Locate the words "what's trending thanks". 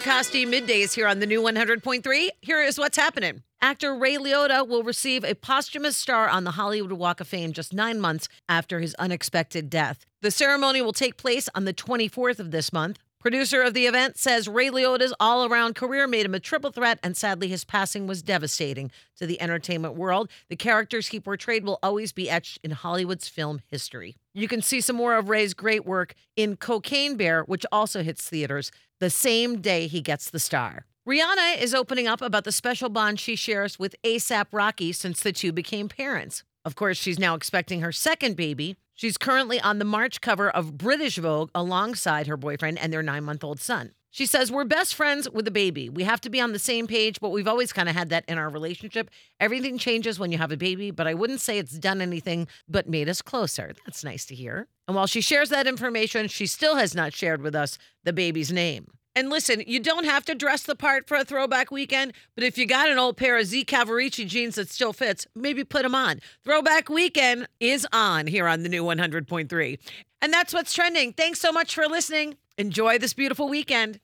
70.54-71.40